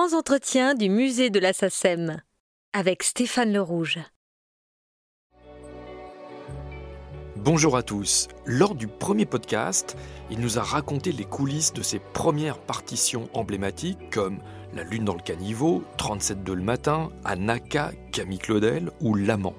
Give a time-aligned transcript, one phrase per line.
[0.00, 1.52] grands entretiens du musée de la
[2.72, 3.98] avec Stéphane Le Rouge.
[7.36, 8.28] Bonjour à tous.
[8.46, 9.98] Lors du premier podcast,
[10.30, 14.38] il nous a raconté les coulisses de ses premières partitions emblématiques comme
[14.74, 19.56] La Lune dans le caniveau, 37 le matin, Anaka, Camille Claudel ou L'Amant.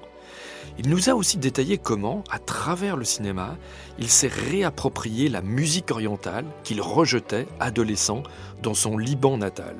[0.76, 3.56] Il nous a aussi détaillé comment, à travers le cinéma,
[4.00, 8.24] il s'est réapproprié la musique orientale qu'il rejetait adolescent
[8.60, 9.76] dans son Liban natal.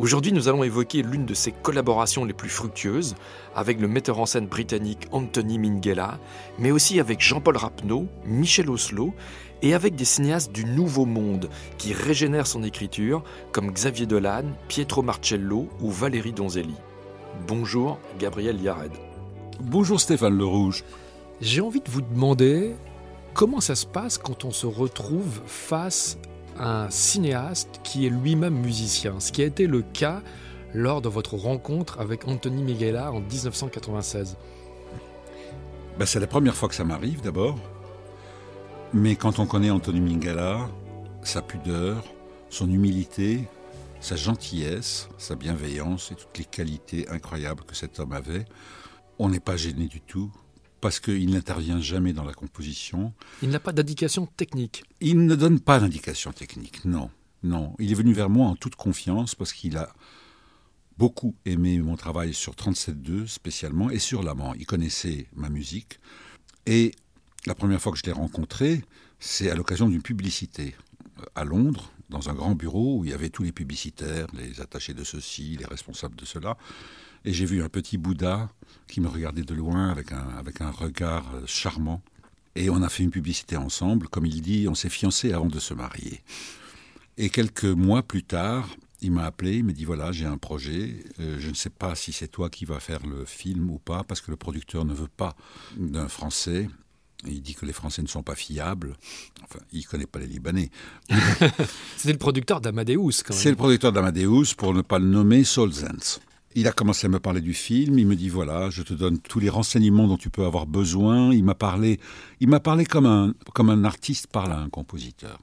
[0.00, 3.16] Aujourd'hui, nous allons évoquer l'une de ses collaborations les plus fructueuses
[3.54, 6.18] avec le metteur en scène britannique Anthony Minghella,
[6.58, 9.12] mais aussi avec Jean-Paul Rapneau, Michel Oslo
[9.60, 13.22] et avec des cinéastes du Nouveau Monde qui régénèrent son écriture
[13.52, 16.76] comme Xavier Dolan, Pietro Marcello ou Valérie Donzelli.
[17.46, 18.92] Bonjour, Gabriel Yared.
[19.60, 20.82] Bonjour Stéphane Le Rouge.
[21.42, 22.74] J'ai envie de vous demander
[23.34, 26.29] comment ça se passe quand on se retrouve face à
[26.60, 30.22] un cinéaste qui est lui-même musicien, ce qui a été le cas
[30.74, 34.36] lors de votre rencontre avec Anthony Miguela en 1996.
[35.98, 37.58] Ben, c'est la première fois que ça m'arrive d'abord.
[38.92, 40.68] Mais quand on connaît Anthony Minghella,
[41.22, 42.02] sa pudeur,
[42.48, 43.48] son humilité,
[44.00, 48.44] sa gentillesse, sa bienveillance et toutes les qualités incroyables que cet homme avait,
[49.18, 50.30] on n'est pas gêné du tout
[50.80, 53.12] parce qu'il n'intervient jamais dans la composition.
[53.42, 54.84] Il n'a pas d'indication technique.
[55.00, 57.10] Il ne donne pas d'indication technique, non.
[57.42, 59.92] Non, il est venu vers moi en toute confiance parce qu'il a
[60.98, 64.52] beaucoup aimé mon travail sur 37.2 spécialement et sur l'amant.
[64.54, 65.98] Il connaissait ma musique.
[66.66, 66.92] Et
[67.46, 68.84] la première fois que je l'ai rencontré,
[69.18, 70.74] c'est à l'occasion d'une publicité
[71.18, 74.60] euh, à Londres, dans un grand bureau où il y avait tous les publicitaires, les
[74.60, 76.58] attachés de ceci, les responsables de cela
[77.24, 78.50] et j'ai vu un petit Bouddha
[78.86, 82.02] qui me regardait de loin avec un, avec un regard euh, charmant.
[82.56, 84.08] Et on a fait une publicité ensemble.
[84.08, 86.22] Comme il dit, on s'est fiancés avant de se marier.
[87.16, 88.68] Et quelques mois plus tard,
[89.02, 91.94] il m'a appelé, il m'a dit voilà, j'ai un projet, euh, je ne sais pas
[91.94, 94.94] si c'est toi qui vas faire le film ou pas, parce que le producteur ne
[94.94, 95.36] veut pas
[95.76, 96.68] d'un Français.
[97.26, 98.96] Il dit que les Français ne sont pas fiables.
[99.44, 100.70] Enfin, il ne connaît pas les Libanais.
[101.98, 103.42] c'est le producteur d'Amadeus, quand même.
[103.42, 106.20] C'est le producteur d'Amadeus, pour ne pas le nommer, Solzens.
[106.56, 107.98] Il a commencé à me parler du film.
[107.98, 111.32] Il me dit voilà, je te donne tous les renseignements dont tu peux avoir besoin.
[111.32, 112.00] Il m'a parlé,
[112.40, 115.38] il m'a parlé comme un comme un artiste parle à un compositeur.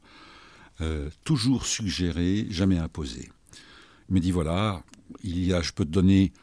[0.81, 3.29] Euh, toujours suggéré, jamais imposé.
[4.09, 4.83] Il me dit voilà,
[5.23, 6.33] il y a, je peux te donner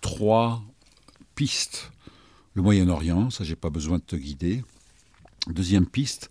[0.00, 0.62] trois
[1.34, 1.90] pistes.
[2.54, 4.62] Le Moyen-Orient, ça j'ai pas besoin de te guider.
[5.48, 6.30] Deuxième piste,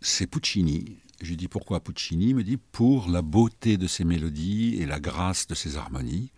[0.00, 0.96] c'est Puccini.
[1.22, 4.86] Je lui dis pourquoi Puccini Il me dit pour la beauté de ses mélodies et
[4.86, 6.30] la grâce de ses harmonies.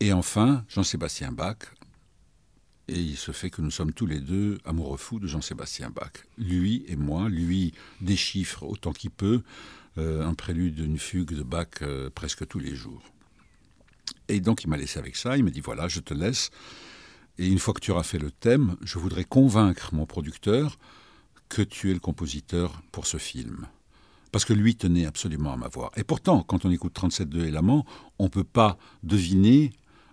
[0.00, 1.56] Et enfin, Jean-Sébastien Bach.
[2.88, 6.12] Et il se fait que nous sommes tous les deux amoureux fous de Jean-Sébastien Bach.
[6.38, 9.42] Lui et moi, lui déchiffre autant qu'il peut
[9.98, 13.02] euh, un prélude d'une fugue de Bach euh, presque tous les jours.
[14.28, 16.50] Et donc il m'a laissé avec ça, il m'a dit voilà, je te laisse.
[17.38, 20.78] Et une fois que tu auras fait le thème, je voudrais convaincre mon producteur
[21.48, 23.66] que tu es le compositeur pour ce film.
[24.32, 25.90] Parce que lui tenait absolument à ma voix.
[25.96, 27.86] Et pourtant, quand on écoute 37.2 et l'amant,
[28.18, 29.72] on ne peut pas deviner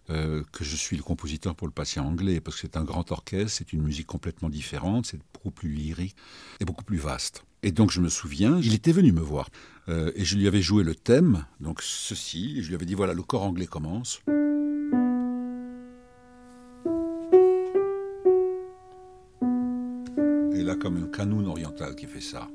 [0.10, 3.12] euh, que je suis le compositeur pour le patient anglais, parce que c'est un grand
[3.12, 6.16] orchestre, c'est une musique complètement différente, c'est beaucoup plus lyrique
[6.60, 7.44] et beaucoup plus vaste.
[7.64, 9.50] Et donc je me souviens, il était venu me voir,
[9.90, 12.94] euh, et je lui avais joué le thème, donc ceci, et je lui avais dit,
[12.94, 14.22] voilà, le corps anglais commence.
[20.74, 22.50] Comme un canon oriental qui fait ça.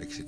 [0.00, 0.26] Etc.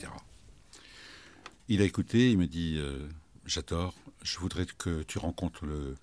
[1.69, 3.07] Il a écouté, il me dit euh,
[3.45, 5.97] J'adore, je voudrais que tu rencontres le,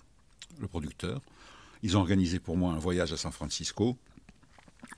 [0.68, 1.20] producteur.
[1.82, 3.96] Ils ont organisé pour moi un voyage à San Francisco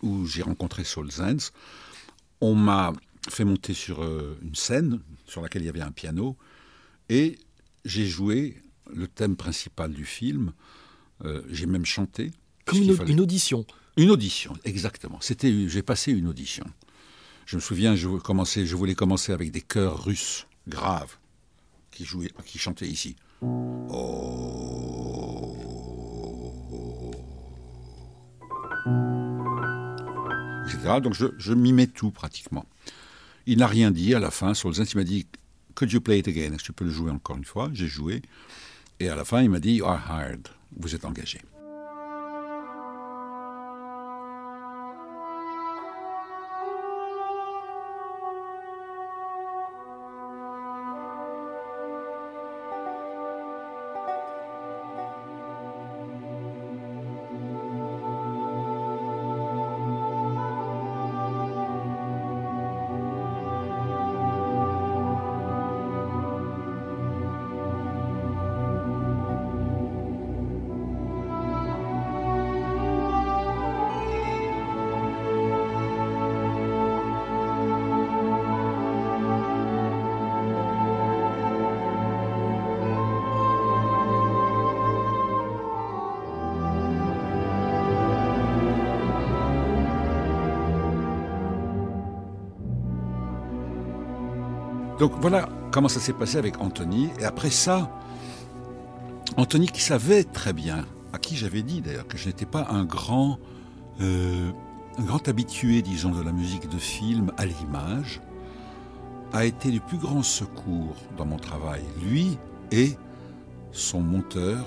[0.02, 1.52] où j'ai rencontré Saul Zenz.
[2.42, 2.92] On m'a
[3.28, 6.36] fait monter sur euh, une scène sur laquelle il y avait un piano
[7.08, 7.38] et
[7.84, 8.56] j'ai joué
[8.92, 10.52] le thème principal du film.
[11.24, 12.32] Euh, j'ai même chanté.
[12.64, 13.66] Comme une, audition.
[13.96, 15.18] Une audition, exactement.
[15.20, 16.64] C'était, j'ai passé une audition.
[17.46, 21.16] Je me souviens, je, commençais, je voulais commencer avec des chœurs russes graves
[21.90, 23.16] qui jouaient, qui chantaient ici.
[23.42, 24.36] Oh.
[30.66, 31.00] Etc.
[31.02, 32.64] Donc je, je m'y mets tout pratiquement.
[33.46, 34.54] Il n'a rien dit à la fin.
[34.54, 35.26] Solzhenitsyn il m'a dit
[35.74, 36.52] Could you play it again?
[36.52, 37.70] Est-ce que tu peux le jouer encore une fois?
[37.72, 38.22] J'ai joué.
[38.98, 40.48] Et à la fin, il m'a dit You are hired.
[40.76, 41.40] Vous êtes engagé.
[95.00, 97.08] Donc voilà comment ça s'est passé avec Anthony.
[97.18, 97.90] Et après ça,
[99.38, 102.84] Anthony qui savait très bien, à qui j'avais dit d'ailleurs que je n'étais pas un
[102.84, 103.38] grand,
[104.02, 104.50] euh,
[104.98, 108.20] un grand habitué, disons, de la musique de film à l'image,
[109.32, 111.82] a été du plus grand secours dans mon travail.
[112.06, 112.36] Lui
[112.70, 112.94] et
[113.72, 114.66] son monteur,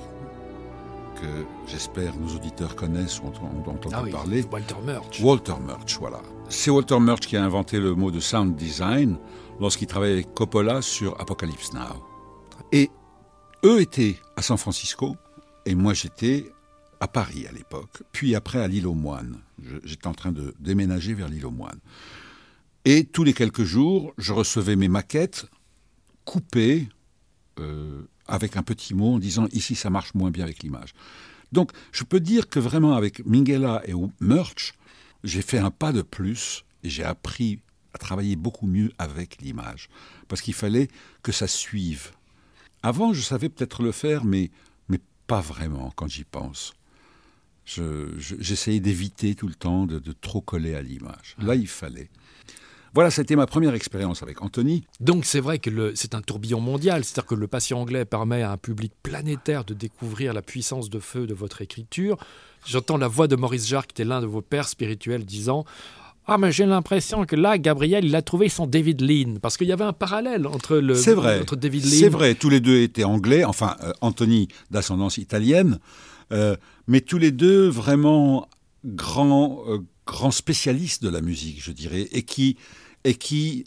[1.21, 4.43] que j'espère nos auditeurs connaissent ou ont, entendu ah parler.
[4.51, 5.21] Walter Murch.
[5.21, 6.21] Walter Murch, voilà.
[6.49, 9.17] C'est Walter Murch qui a inventé le mot de sound design
[9.59, 12.05] lorsqu'il travaillait avec Coppola sur Apocalypse Now.
[12.71, 12.89] Et
[13.63, 15.15] eux étaient à San Francisco
[15.65, 16.45] et moi j'étais
[16.99, 19.39] à Paris à l'époque, puis après à l'île aux Moines.
[19.83, 21.79] J'étais en train de déménager vers l'île aux Moines.
[22.85, 25.45] Et tous les quelques jours, je recevais mes maquettes
[26.25, 26.87] coupées
[27.59, 30.93] euh, avec un petit mot en disant ici ça marche moins bien avec l'image.
[31.51, 34.73] Donc je peux dire que vraiment avec Minghella et Murch,
[35.23, 37.59] j'ai fait un pas de plus et j'ai appris
[37.97, 39.89] travailler beaucoup mieux avec l'image.
[40.27, 40.87] Parce qu'il fallait
[41.21, 42.11] que ça suive.
[42.81, 44.51] Avant, je savais peut-être le faire, mais,
[44.89, 46.73] mais pas vraiment quand j'y pense.
[47.65, 51.35] J'essayais d'éviter tout le temps de, de, trop coller à l'image.
[51.39, 52.09] Là, il fallait.
[52.93, 54.85] Voilà, c'était ma première expérience avec Anthony.
[54.99, 58.51] Donc c'est vrai que c'est un tourbillon mondial, c'est-à-dire que le patient anglais permet à
[58.51, 62.17] un public planétaire de découvrir la puissance de feu de votre écriture.
[62.67, 65.65] J'entends la voix de Maurice Jarre, qui était l'un de vos pères spirituels, disant
[66.25, 69.67] ah, mais j'ai l'impression que là, Gabriel, il a trouvé son David Lean, parce qu'il
[69.67, 71.41] y avait un parallèle entre le vrai.
[71.41, 71.99] entre David Lean.
[71.99, 75.79] C'est vrai, tous les deux étaient anglais, enfin euh, Anthony d'ascendance italienne,
[76.31, 76.55] euh,
[76.87, 78.47] mais tous les deux vraiment
[78.85, 82.55] grands, euh, grands spécialistes de la musique, je dirais, et qui,
[83.03, 83.65] et qui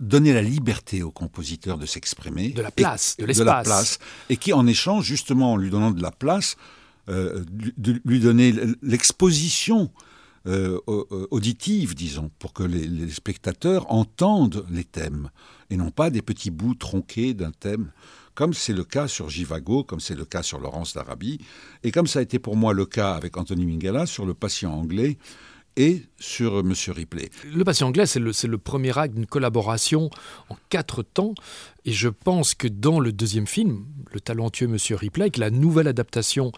[0.00, 2.50] donnaient la liberté au compositeur de s'exprimer.
[2.50, 3.44] De la place, et, de l'espace.
[3.44, 3.98] De la place.
[4.30, 6.56] Et qui, en échange, justement, en lui donnant de la place,
[7.08, 9.90] de, lui donner l'exposition
[10.46, 10.80] euh,
[11.30, 15.30] auditive, disons, pour que les, spectateurs entendent les thèmes
[15.70, 17.92] et non pas des petits bouts tronqués d'un thème,
[18.34, 21.38] comme c'est le cas sur Givago, comme c'est le cas sur Laurence d'Arabie,
[21.82, 24.72] et comme ça a été pour moi le cas avec Anthony Minghella sur Le patient
[24.72, 25.18] anglais
[25.76, 26.72] et sur M.
[26.88, 27.30] Ripley.
[27.52, 30.10] Le patient anglais, c'est le, le, premier acte d'une collaboration
[30.48, 31.34] en quatre temps.
[31.84, 34.76] Et je pense que dans le deuxième film, le talentueux M.
[34.96, 36.52] Ripley, la nouvelle adaptation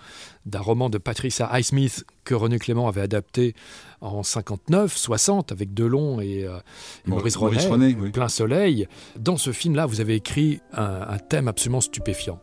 [0.46, 3.54] d'un roman de Patricia Highsmith que René Clément avait adapté
[4.00, 6.58] en 59-60 avec Delon et, euh,
[7.06, 8.86] Maurice, René, Plein Soleil,
[9.18, 12.40] dans ce film-là, vous avez écrit un thème absolument stupéfiant.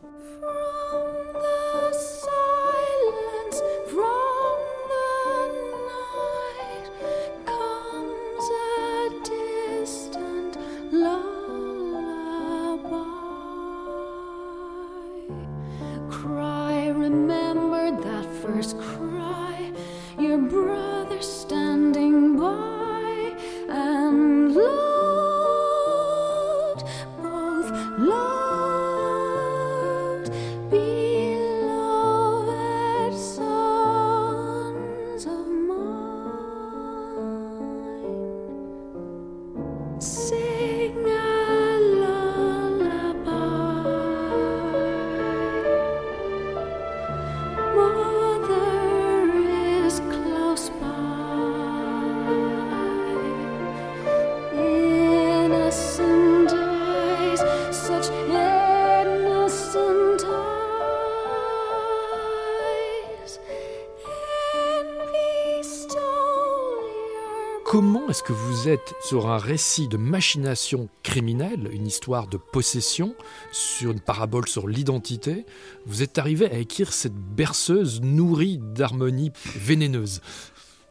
[67.72, 73.16] Comment est-ce que vous êtes sur un récit de machination criminelle, une histoire de possession,
[73.54, 75.46] sur une parabole sur l'identité,
[75.86, 80.20] vous êtes arrivé à écrire cette berceuse nourrie d'harmonie vénéneuse?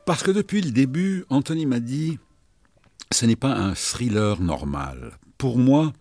[0.07, 2.19] Parce que depuis le début, Anthony m'a dit,
[3.13, 5.19] ce n'est pas un thriller normal.
[5.37, 5.93] Pour moi,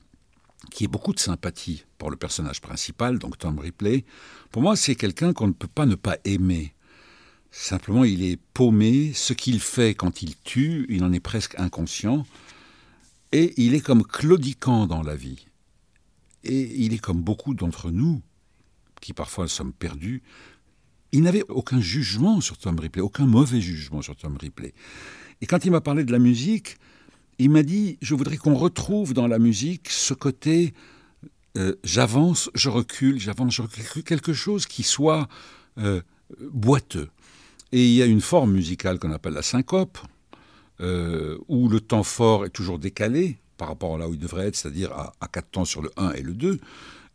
[0.72, 4.06] qui ai beaucoup de sympathie pour le personnage principal, donc Tom Ripley,
[4.50, 6.74] pour moi c'est quelqu'un qu'on ne peut pas ne pas aimer.
[7.52, 9.12] Simplement, il est paumé.
[9.14, 12.26] Ce qu'il fait quand il tue, il en est presque inconscient.
[13.32, 15.46] Et il est comme claudiquant dans la vie.
[16.44, 18.22] Et il est comme beaucoup d'entre nous,
[19.02, 20.22] qui parfois sommes perdus.
[21.12, 24.74] Il n'avait aucun jugement sur Tom Ripley, aucun mauvais jugement sur Tom Ripley.
[25.42, 26.78] Et quand il m'a parlé de la musique,
[27.40, 30.74] il m'a dit, je voudrais qu'on retrouve dans la musique ce côté,
[31.58, 35.28] euh, j'avance, je recule, j'avance, je recule, quelque chose qui soit
[35.78, 36.02] euh,
[36.52, 37.10] boiteux.
[37.72, 40.00] Et il y a une forme musicale qu'on appelle la syncope,
[40.82, 44.48] euh, où le temps fort est toujours décalé par rapport à là où il devrait
[44.48, 46.60] être, c'est-à-dire à, à quatre temps sur le 1 et le 2.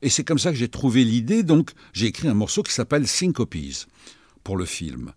[0.02, 3.08] Et c'est comme ça que j'ai trouvé l'idée, donc j'ai écrit un morceau qui s'appelle
[3.08, 3.86] Syncopies
[4.42, 5.12] pour le film.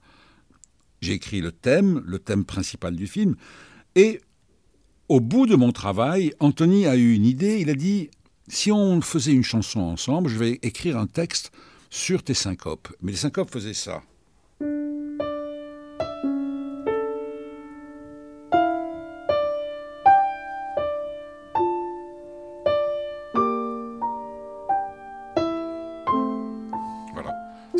[1.01, 3.35] J'ai écrit le thème, le thème principal du film,
[3.95, 4.21] et
[5.09, 7.59] au bout de mon travail, Anthony a eu une idée.
[7.59, 8.09] Il a dit
[8.47, 11.51] si on faisait une chanson ensemble, je vais écrire un texte
[11.89, 12.89] sur tes syncopes.
[13.01, 14.01] Mais les syncopes faisaient ça.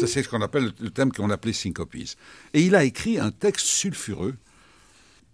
[0.08, 2.16] C'est ce qu'on appelle le thème qu'on appelait syncopies.
[2.54, 4.36] Et il a écrit un texte sulfureux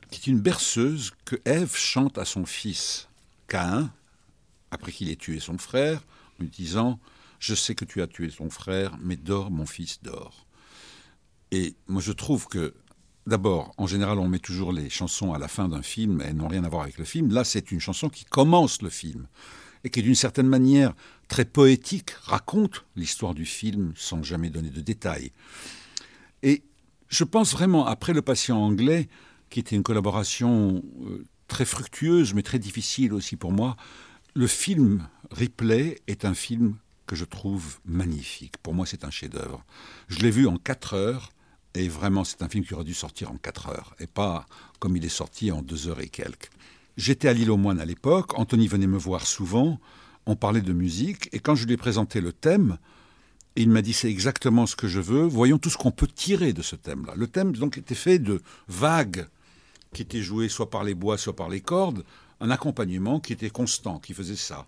[0.10, 3.08] qui est une berceuse que Ève chante à son fils,
[3.48, 3.92] Caïn,
[4.72, 6.02] après qu'il ait tué son frère,
[6.40, 7.00] en lui disant
[7.40, 10.46] Je sais que tu as tué ton frère, mais dors, mon fils, dors.
[11.52, 12.74] Et moi, je trouve que,
[13.28, 16.48] d'abord, en général, on met toujours les chansons à la fin d'un film, elles n'ont
[16.48, 17.32] rien à voir avec le film.
[17.32, 19.28] Là, c'est une chanson qui commence le film
[19.84, 20.94] et qui, d'une certaine manière,
[21.34, 25.32] très poétique, raconte l'histoire du film sans jamais donner de détails.
[26.44, 26.62] Et
[27.08, 29.10] je pense vraiment, après Le patient anglais,
[29.50, 33.78] qui était une collaboration euh, très fructueuse, mais très difficile aussi pour moi.
[34.36, 36.76] Le film Ripley est un film
[37.08, 38.58] que je trouve magnifique.
[38.58, 39.66] Pour moi, c'est un chef-d'œuvre.
[40.10, 41.32] Je l'ai vu en quatre heures,
[41.74, 44.46] et vraiment, c'est un film qui aurait dû sortir en quatre heures, et pas
[44.78, 46.52] comme il est sorti en deux heures et quelques.
[46.96, 49.80] J'étais à l'île aux Moines à l'époque, Anthony venait me voir souvent,
[50.26, 52.78] on parlait de musique, et quand je lui ai présenté le thème,
[53.56, 56.54] il m'a dit c'est exactement ce que je veux, voyons tout ce qu'on peut tirer
[56.54, 57.14] de ce thème-là.
[57.16, 59.28] Le thème donc était fait de vagues
[59.94, 62.04] qui était joué soit par les bois, soit par les cordes,
[62.40, 64.66] un accompagnement qui était constant, qui faisait ça.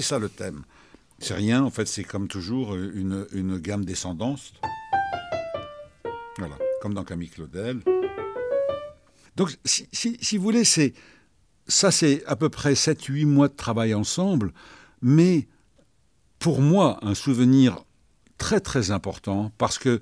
[0.00, 0.62] C'était ça le thème.
[1.18, 4.54] C'est rien, en fait, c'est comme toujours une, une gamme descendante.
[6.38, 7.82] Voilà, comme dans Camille Claudel.
[9.36, 10.94] Donc, si, si, vous voulez, c'est
[11.66, 14.54] ça, c'est à peu près 7-8 mois de travail ensemble,
[15.02, 15.48] mais
[16.38, 17.84] pour moi, un souvenir
[18.38, 20.00] très très important, parce que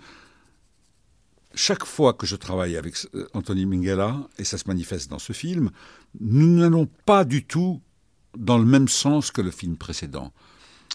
[1.55, 2.95] chaque fois que je travaille avec
[3.35, 5.73] Anthony Minghella, et ça se manifeste dans ce film,
[6.21, 7.81] nous n'allons pas du tout
[8.39, 10.33] dans le même sens que le film précédent.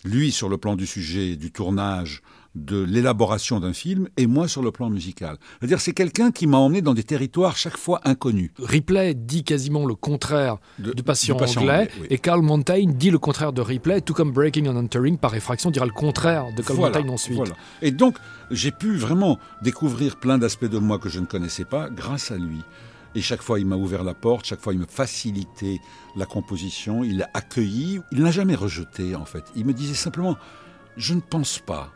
[0.05, 2.21] Lui sur le plan du sujet, du tournage,
[2.55, 5.37] de l'élaboration d'un film, et moi sur le plan musical.
[5.59, 8.51] C'est-à-dire c'est quelqu'un qui m'a emmené dans des territoires chaque fois inconnus.
[8.59, 13.61] Ripley dit quasiment le contraire du patient, anglais, et Carl Montaigne dit le contraire de
[13.61, 17.39] Ripley, tout comme Breaking and Entering, par effraction, dira le contraire de Carl Montaigne ensuite.
[17.81, 18.17] Et donc
[18.51, 22.37] j'ai pu vraiment découvrir plein d'aspects de moi que je ne connaissais pas grâce à
[22.37, 22.59] lui.
[23.15, 25.79] Et chaque fois, il m'a ouvert la porte, chaque fois, il me facilitait
[26.15, 27.99] la composition, il l'a accueilli.
[28.11, 29.43] Il n'a jamais rejeté, en fait.
[29.55, 30.35] Il me disait simplement
[30.97, 31.91] Je ne pense pas,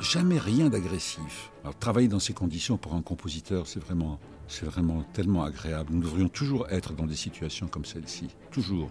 [0.00, 1.50] jamais rien d'agressif.
[1.62, 5.92] Alors, travailler dans ces conditions pour un compositeur, c'est vraiment, c'est vraiment tellement agréable.
[5.92, 8.28] Nous devrions toujours être dans des situations comme celle-ci.
[8.50, 8.90] Toujours.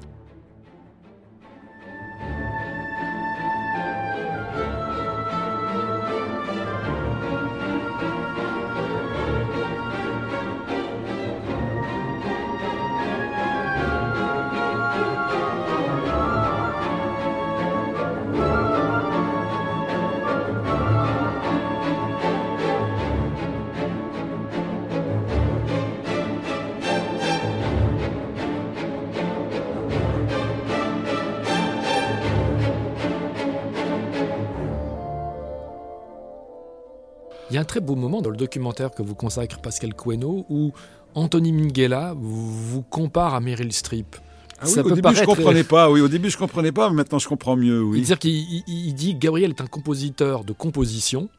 [37.49, 40.45] Il y a un très beau moment dans le documentaire que vous consacre Pascal Coeno
[40.49, 40.71] où
[41.15, 44.15] Anthony Minghella vous compare à Meryl Streep.
[44.61, 45.89] Ah oui, au début, je comprenais pas.
[45.89, 47.81] Oui, au début, je comprenais pas, mais maintenant, je comprends mieux.
[47.81, 48.05] Oui.
[48.05, 51.29] C'est-à-dire qu'il dit Gabriel est un compositeur de composition,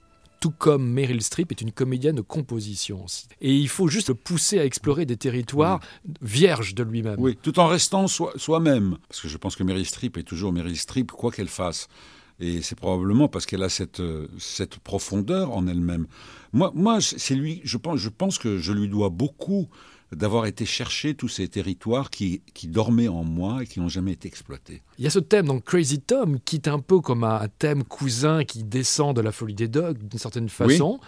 [0.41, 3.05] tout comme Meryl Streep est une comédienne de composition
[3.41, 5.81] Et il faut juste le pousser à explorer des territoires
[6.23, 7.17] vierges de lui-même.
[7.19, 8.97] Oui, tout en restant soi-même.
[9.09, 11.89] Parce que je pense que Meryl Streep est toujours Meryl Streep, quoi qu'elle fasse.
[12.41, 16.07] Et c'est probablement parce qu'elle a cette, euh, cette profondeur en elle-même.
[16.53, 19.69] Moi, moi c'est lui, je pense, je pense que je lui dois beaucoup
[20.13, 24.13] d'avoir été chercher tous ces territoires qui, qui dormaient en moi et qui n'ont jamais
[24.13, 24.83] été exploités.
[24.99, 27.85] Il y a ce thème dans Crazy Tom qui est un peu comme un, thème
[27.85, 30.99] cousin qui descend de la folie des dogs d'une certaine façon.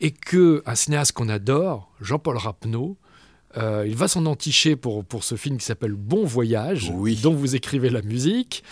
[0.00, 2.96] Et que un cinéaste qu'on adore, Jean-Paul Rapneau,
[3.56, 7.56] euh, il va s'en enticher pour, pour ce film qui s'appelle Bon Voyage, dont vous
[7.56, 8.62] écrivez la musique.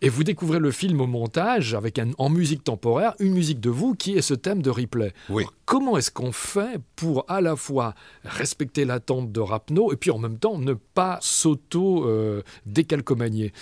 [0.00, 3.70] Et vous découvrez le film au montage avec un, en musique temporaire, une musique de
[3.70, 5.12] vous qui est ce thème de replay.
[5.28, 5.44] Oui.
[5.64, 10.18] comment est-ce qu'on fait pour à la fois respecter l'attente de Rapno et puis en
[10.18, 13.52] même temps ne pas s'auto-décalcomanier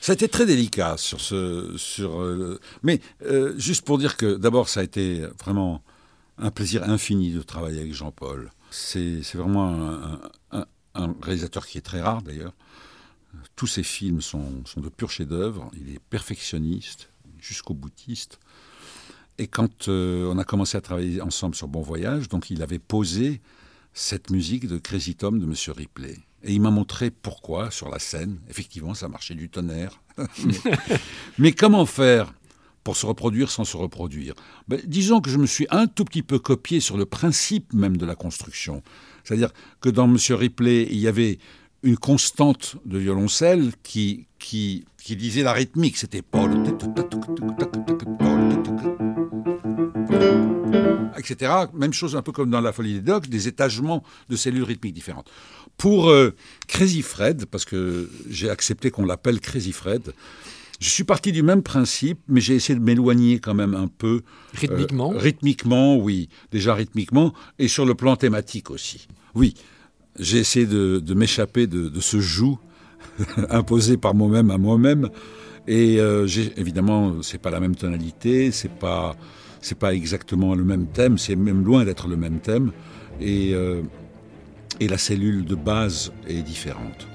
[0.00, 1.74] ça a été très délicat sur ce.
[1.76, 5.82] Sur, euh, mais euh, juste pour dire que d'abord, ça a été vraiment
[6.38, 8.50] un plaisir infini de travailler avec Jean-Paul.
[8.70, 10.00] C'est vraiment
[10.52, 12.52] un, un, réalisateur qui est très rare d'ailleurs.
[13.56, 15.70] Tous ses films sont, sont de purs chefs-d'œuvre.
[15.74, 17.08] Il est perfectionniste,
[17.40, 18.38] jusqu'au boutiste.
[19.38, 22.80] Et quand euh, on a commencé à travailler ensemble sur Bon Voyage, donc il avait
[22.80, 23.40] posé
[23.94, 26.16] cette musique de Crazy Tom de Monsieur Ripley.
[26.42, 28.38] Et il m'a montré pourquoi sur la scène.
[28.48, 30.00] Effectivement, ça marchait du tonnerre.
[31.38, 32.32] mais, comment faire
[32.84, 34.34] pour se reproduire sans se reproduire?
[34.66, 37.96] Ben, Disons que je me suis un tout petit peu copié sur le principe même
[37.96, 38.82] de la construction.
[39.24, 41.38] C'est-à-dire que dans Monsieur Ripley, il y avait
[41.82, 45.96] une constante de violoncelle qui, qui, qui disait la rythmique.
[45.96, 46.22] C'était
[51.18, 51.52] etc.
[51.74, 54.94] Même chose un peu comme dans La Folie des Dogs, des étagements de cellules rythmiques
[54.94, 55.30] différentes.
[55.76, 56.34] Pour euh,
[56.66, 60.12] Crazy Fred, parce que j'ai accepté qu'on l'appelle Crazy Fred,
[60.80, 64.22] je suis parti du même principe, mais j'ai essayé de m'éloigner quand même un peu.
[64.22, 66.28] Euh, rythmiquement Rythmiquement, oui.
[66.52, 69.08] Déjà rythmiquement, et sur le plan thématique aussi.
[69.34, 69.54] Oui,
[70.18, 72.58] j'ai essayé de, m'échapper de, ce joug
[73.50, 75.08] imposé par moi-même à moi-même.
[75.66, 76.26] Et euh,
[76.56, 79.16] évidemment, c'est pas la même tonalité, c'est pas
[79.60, 82.70] c'est pas exactement le même thème, c'est même loin d'être le même thème,
[83.20, 83.82] et, euh,
[84.78, 87.07] et la cellule de base est différente.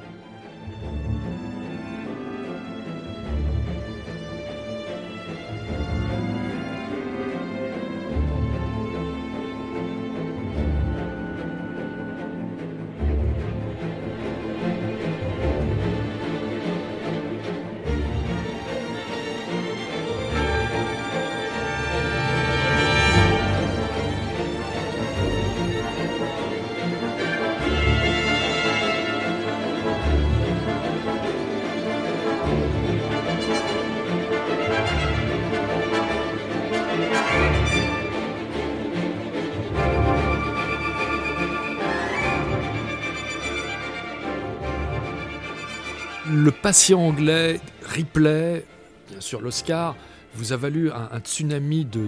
[46.63, 48.65] Patient anglais, Ripley,
[49.09, 49.97] bien sûr l'Oscar,
[50.33, 52.07] vous a valu un, tsunami de,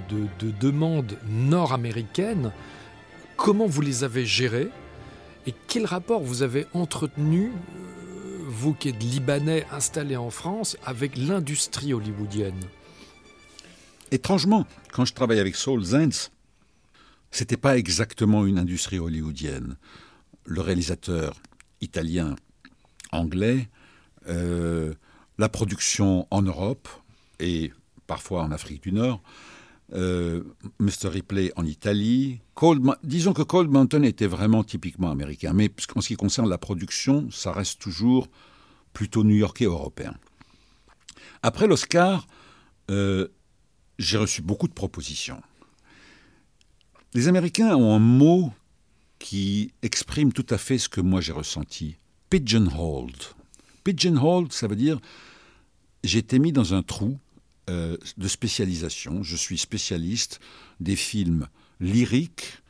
[0.62, 2.54] demandes nord-américaines.
[3.36, 4.70] Comment vous les avez gérées
[5.46, 11.18] et quel rapport vous avez entretenu, euh, vous qui êtes libanais installé en France, avec
[11.18, 12.60] l'industrie hollywoodienne?
[14.10, 16.32] Étrangement, quand je travaillais avec Saul Zaentz,
[17.30, 19.76] c'était pas exactement une industrie hollywoodienne.
[20.46, 21.36] Le réalisateur
[21.82, 22.38] italien,
[23.12, 23.68] anglais,
[24.28, 24.94] euh,
[25.38, 26.88] la production en Europe
[27.40, 27.72] et
[28.08, 29.22] parfois en Afrique du Nord,
[29.94, 30.44] euh,
[30.80, 31.10] Mr.
[31.10, 32.40] Ripley en Italie.
[33.04, 37.30] disons que Cold Mountain était vraiment typiquement américain, mais en ce qui concerne la production,
[37.32, 38.28] ça reste toujours
[38.94, 40.16] plutôt new-yorkais européen.
[41.44, 42.26] Après l'Oscar,
[42.90, 43.28] euh,
[44.00, 45.42] j'ai reçu beaucoup de propositions.
[47.14, 48.52] Les Américains ont un mot
[49.20, 51.98] qui exprime tout à fait ce que moi j'ai ressenti.
[52.30, 53.35] Pigeonholed.
[53.86, 55.00] Pigeonhole, ça veut dire
[56.04, 57.18] j'ai été mis dans un trou
[57.70, 59.24] euh, de spécialisation.
[59.24, 60.40] Je suis spécialiste
[60.80, 61.48] des films
[61.80, 62.62] lyriques,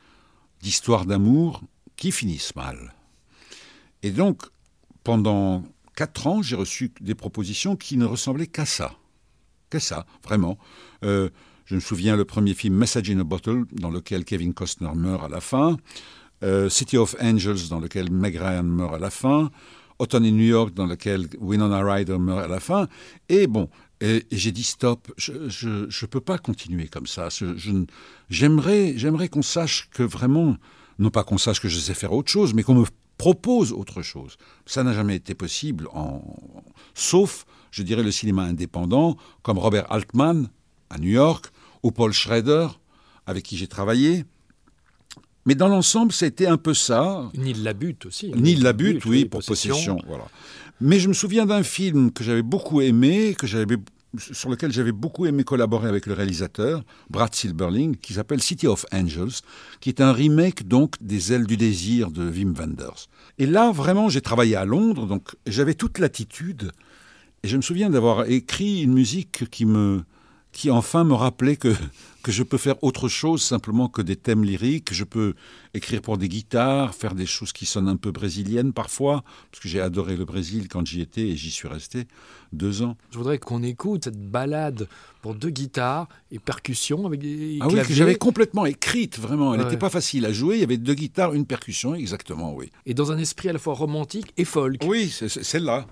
[0.62, 1.62] d'histoires d'amour
[1.96, 2.94] qui finissent mal.
[4.02, 4.42] Et donc,
[5.04, 8.94] pendant quatre ans, j'ai reçu des propositions qui ne ressemblaient qu'à ça.
[9.70, 10.58] Qu'à ça, vraiment.
[11.04, 11.28] Euh,
[11.66, 15.24] je me souviens le premier film Message in a Bottle, dans lequel Kevin Costner meurt
[15.24, 15.76] à la fin.
[16.42, 19.50] Euh, City of Angels, dans lequel Meg Ryan meurt à la fin.
[19.98, 22.88] Autumn in New York, dans lequel Winona Ryder meurt à la fin.
[23.28, 23.68] Et bon,
[24.00, 25.32] j'ai dit stop, je
[25.68, 27.28] ne peux pas continuer comme ça.
[28.28, 30.56] J'aimerais qu'on sache que vraiment,
[30.98, 32.84] non pas qu'on sache que je sais faire autre chose, mais qu'on me
[33.18, 34.36] propose autre chose.
[34.66, 35.88] Ça n'a jamais été possible,
[36.94, 40.50] sauf, je dirais, le cinéma indépendant, comme Robert Altman
[40.90, 41.46] à New York,
[41.82, 42.68] ou Paul Schrader,
[43.24, 44.26] avec qui j'ai travaillé,
[45.46, 47.30] mais dans l'ensemble, c'était un peu ça.
[47.34, 48.32] Ni la butte aussi.
[48.36, 49.98] Ni la butte, oui, pour possession.
[50.06, 50.24] Voilà.
[50.80, 53.76] Mais je me souviens d'un film que j'avais beaucoup aimé, que j'avais
[54.18, 58.86] sur lequel j'avais beaucoup aimé collaborer avec le réalisateur, Brad Silberling, qui s'appelle City of
[58.92, 59.42] Angels,
[59.80, 63.08] qui est un remake donc des Ailes du désir de Wim Wenders.
[63.38, 66.72] Et là, vraiment, j'ai travaillé à Londres, donc j'avais toute l'attitude,
[67.42, 70.02] et je me souviens d'avoir écrit une musique qui me
[70.56, 71.74] qui enfin me rappelait que,
[72.22, 74.94] que je peux faire autre chose simplement que des thèmes lyriques.
[74.94, 75.34] Je peux
[75.74, 79.68] écrire pour des guitares, faire des choses qui sonnent un peu brésiliennes parfois, parce que
[79.68, 82.06] j'ai adoré le Brésil quand j'y étais et j'y suis resté
[82.54, 82.96] deux ans.
[83.10, 84.88] Je voudrais qu'on écoute cette balade
[85.20, 89.52] pour deux guitares et percussions avec des Ah oui, que j'avais complètement écrite, vraiment.
[89.54, 90.56] Elle n'était pas facile à jouer.
[90.56, 92.70] Il y avait deux guitares, une percussion, exactement, oui.
[92.86, 94.82] Et dans un esprit à la fois romantique et folk.
[94.86, 95.86] Oui, c'est celle-là.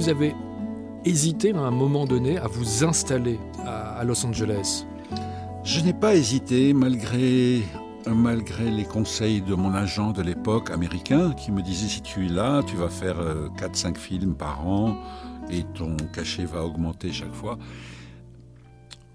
[0.00, 0.34] Vous avez
[1.04, 4.86] hésité à un moment donné à vous installer à, Los Angeles
[5.62, 7.60] Je n'ai pas hésité malgré
[8.06, 12.28] malgré les conseils de mon agent de l'époque américain qui me disait si tu es
[12.30, 13.18] là, tu vas faire
[13.58, 14.96] 4-5 euh, films par an
[15.50, 17.58] et ton cachet va augmenter chaque fois.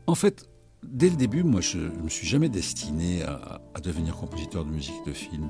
[0.05, 0.47] En fait,
[0.83, 4.69] dès le début, moi, je ne me suis jamais destiné à, à devenir compositeur de
[4.69, 5.47] musique de film.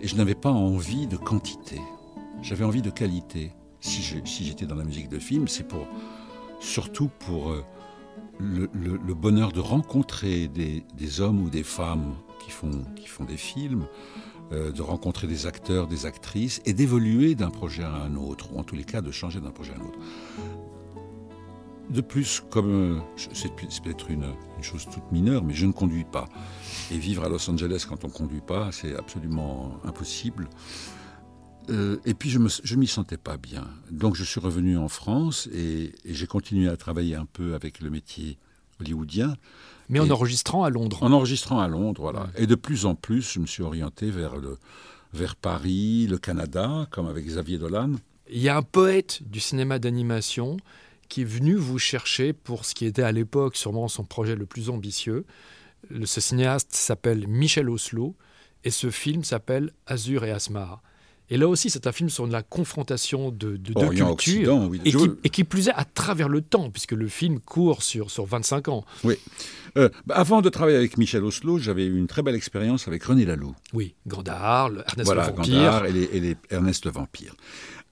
[0.00, 1.80] Et je n'avais pas envie de quantité,
[2.42, 3.52] j'avais envie de qualité
[3.84, 5.86] si j'étais dans la musique de film, c'est pour
[6.60, 7.64] surtout pour euh,
[8.40, 13.86] le, bonheur de rencontrer des, hommes ou des femmes qui font, qui font des films,
[14.52, 18.58] euh, de rencontrer des acteurs, des actrices et d'évoluer d'un projet à un autre, ou
[18.58, 19.98] en tous les cas de changer d'un projet à un autre.
[21.90, 23.00] De plus, comme euh,
[23.34, 24.24] c'est peut-être une,
[24.56, 26.26] une, chose toute mineure, mais je ne conduis pas.
[26.90, 30.48] Et vivre à Los Angeles quand on ne conduit pas, c'est absolument impossible.
[31.70, 33.66] Euh, et puis je ne m'y sentais pas bien.
[33.90, 37.90] Donc je suis revenu en France et, j'ai continué à travailler un peu avec le
[37.90, 38.38] métier
[38.80, 39.34] hollywoodien.
[39.88, 41.02] Mais en enregistrant à Londres.
[41.02, 42.28] En enregistrant à Londres, voilà.
[42.36, 44.58] Et de plus en plus, je me suis orienté vers, le,
[45.12, 47.92] vers Paris, le Canada, comme avec Xavier Dolan.
[48.30, 50.56] Il y a un poète du cinéma d'animation
[51.08, 54.46] qui est venu vous chercher pour ce qui était à l'époque sûrement son projet le
[54.46, 55.26] plus ambitieux.
[56.04, 58.16] ce cinéaste s'appelle Michel Oslo
[58.64, 60.82] et ce film s'appelle Azur et Asmar.
[61.30, 64.70] Et là aussi, c'est un film sur la confrontation de, deux cultures,
[65.24, 68.68] et, qui, plus est à travers le temps, puisque le film court sur, sur 25
[68.68, 68.84] ans.
[69.04, 69.14] Oui.
[69.78, 73.02] Euh, bah, avant de travailler avec Michel Oslo, j'avais eu une très belle expérience avec
[73.04, 73.54] René Laloux.
[73.72, 75.54] Oui, Gandar, Ernest le Vampire.
[75.54, 77.34] Gandar et les, Ernest le Vampire.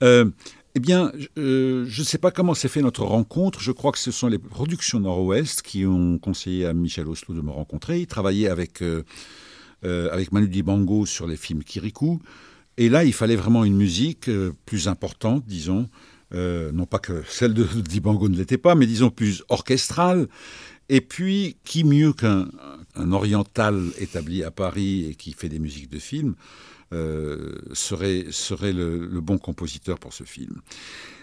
[0.02, 0.30] Euh,
[0.74, 3.60] eh bien, euh, je ne sais pas comment s'est fait notre rencontre.
[3.60, 7.40] Je crois que ce sont les productions Nord-Ouest qui ont conseillé à Michel Oslo de
[7.40, 8.00] me rencontrer.
[8.00, 8.82] Il travaillait avec,
[9.82, 12.20] avec Manu Dibango sur les films Kirikou.
[12.82, 15.88] Et là, il fallait vraiment une musique euh, plus importante, disons.
[16.34, 20.26] Euh, non pas que celle de Dibango ne l'était pas, mais disons plus orchestrale.
[20.88, 22.48] Et puis, qui mieux qu'un
[23.12, 26.34] oriental établi à Paris et qui fait des musiques de film
[26.92, 30.60] euh, serait, serait le, bon compositeur pour ce film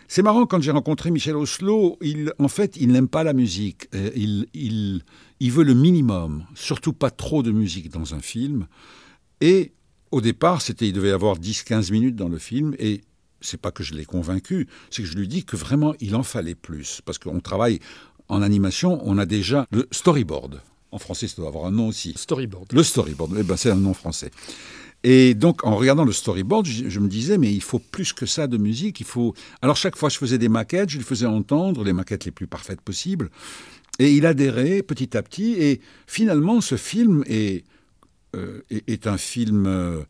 [0.08, 3.90] C'est marrant, quand j'ai rencontré Michel Oslo, il, en fait, il n'aime pas la musique.
[4.16, 5.02] Il, il,
[5.42, 8.66] il veut le minimum, surtout pas trop de musique dans un film.
[9.42, 9.74] Et
[10.12, 13.02] au départ, c'était, il devait y avoir 10-15 minutes dans le film, et
[13.42, 16.24] c'est pas que je l'ai convaincu, c'est que je lui dis que vraiment il en
[16.24, 17.80] fallait plus, parce qu'on travaille
[18.28, 20.62] en animation, on a déjà le storyboard.
[20.92, 22.14] En français, ça doit avoir un nom aussi.
[22.16, 22.74] Storyboard.
[22.74, 24.32] Le storyboard, eh ben, c'est un nom français.
[25.04, 28.48] Et donc, en regardant le storyboard, je, me disais, mais il faut plus que ça
[28.48, 29.00] de musique.
[29.00, 29.34] Il faut.
[29.62, 32.48] Alors, chaque fois, je faisais des maquettes, je lui faisais entendre les maquettes les plus
[32.48, 33.30] parfaites possibles.
[34.00, 35.54] Et il adhérait petit à petit.
[35.54, 37.64] Et finalement, ce film est
[38.36, 40.04] euh, est, un film euh,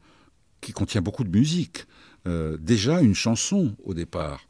[0.59, 1.85] qui contient beaucoup de musique.
[2.27, 4.45] Euh, déjà une chanson au départ.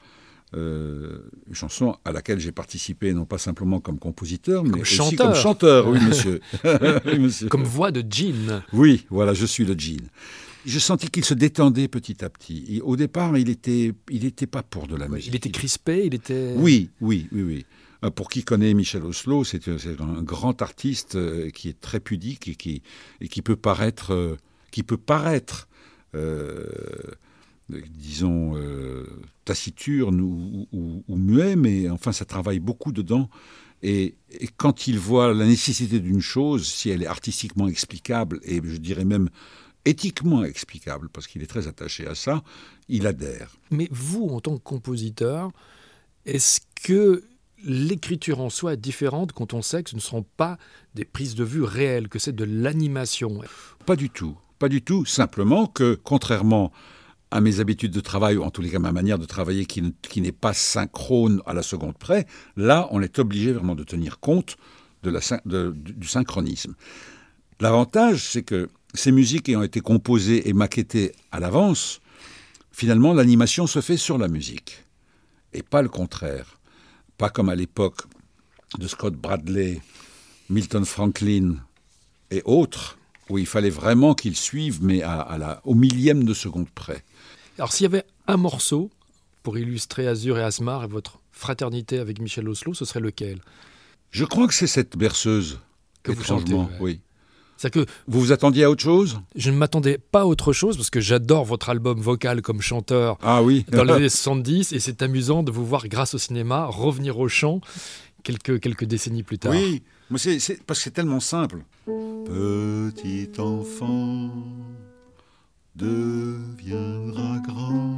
[0.53, 5.87] une chanson à laquelle j'ai participé non pas simplement comme compositeur, mais aussi comme chanteur,
[5.89, 6.39] oui monsieur.
[7.49, 8.63] Comme voix de Jean.
[8.73, 10.09] Oui, voilà, je suis le Jean.
[10.65, 12.81] Je sentis qu'il se détendait petit à petit.
[12.83, 15.27] au départ, il était, il n'était pas pour de la musique.
[15.27, 16.53] Il était crispé, il était.
[16.57, 17.65] Oui, oui, oui, oui.
[18.03, 22.47] Euh, pour qui connaît Michel Oslo, c'est un grand artiste euh, qui est très pudique
[22.47, 24.37] et qui, peut paraître, euh,
[24.71, 25.67] qui peut paraître
[27.69, 28.55] disons,
[29.45, 33.29] taciturne ou, muet, mais enfin, ça travaille beaucoup dedans.
[33.83, 34.15] Et,
[34.57, 39.05] quand il voit la nécessité d'une chose, si elle est artistiquement explicable, et je dirais
[39.05, 39.29] même
[39.85, 42.43] éthiquement explicable, parce qu'il est très attaché à ça,
[42.87, 43.55] il adhère.
[43.69, 45.51] Mais vous, en tant que compositeur,
[46.25, 47.23] est-ce que
[47.63, 50.57] l'écriture en soi est différente quand on sait que ce ne sont pas
[50.95, 53.41] des prises de vue réelles, que c'est de l'animation
[53.85, 54.37] Pas du tout.
[54.59, 55.05] Pas du tout.
[55.05, 56.71] Simplement que, contrairement
[57.31, 60.21] à mes habitudes de travail, ou en tous les cas ma manière de travailler qui,
[60.21, 62.25] n'est pas synchrone à la seconde près,
[62.57, 64.57] là, on est obligé vraiment de tenir compte
[65.03, 66.75] du synchronisme.
[67.59, 72.01] L'avantage, c'est que ces musiques ayant été composées et maquettées à l'avance,
[72.71, 74.83] finalement, l'animation se fait sur la musique,
[75.53, 76.58] et pas le contraire.
[77.19, 78.01] Pas comme à l'époque
[78.79, 79.81] de Scott Bradley,
[80.49, 81.57] Milton Franklin
[82.31, 82.97] et autres,
[83.29, 87.03] où il fallait vraiment qu'ils suivent, mais à, la, au millième de seconde près.
[87.57, 88.89] Alors s'il y avait un morceau
[89.43, 93.41] pour illustrer Azur et Asmar et votre fraternité avec Michel Oslo, ce serait lequel?
[94.11, 95.59] Je crois que c'est cette berceuse.
[96.03, 97.01] Que vous chantez, oui.
[97.67, 100.89] Que vous vous attendiez à autre chose Je ne m'attendais pas à autre chose parce
[100.89, 103.65] que j'adore votre album vocal comme chanteur ah oui.
[103.69, 107.27] dans les années 70 et c'est amusant de vous voir grâce au cinéma revenir au
[107.27, 107.59] chant
[108.23, 109.51] quelques, quelques décennies plus tard.
[109.51, 111.63] Oui, mais c'est, parce que c'est tellement simple.
[111.85, 114.31] Petit enfant
[115.75, 117.97] deviendra grand.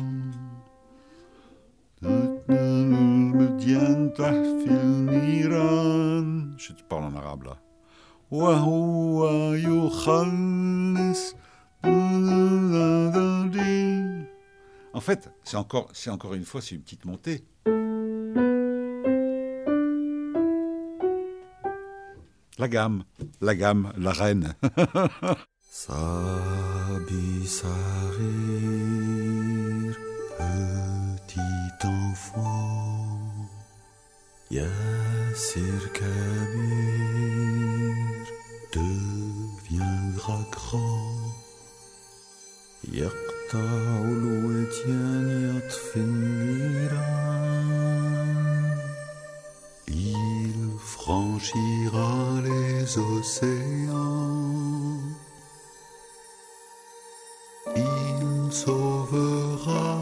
[6.57, 7.57] Je te parle en arabe là.
[14.93, 17.43] En fait, c'est encore, c'est encore une fois, c'est une petite montée.
[22.57, 23.03] La gamme,
[23.41, 24.53] la gamme, la reine.
[25.69, 27.67] Sabi Sarir,
[31.27, 33.19] petit enfant,
[34.49, 37.60] Yassir Kabir
[38.72, 41.32] deviendra grand.
[42.92, 47.16] يقطع الوديان يطفي النيران
[49.88, 54.56] Il franchira les océans
[58.64, 59.98] sauvera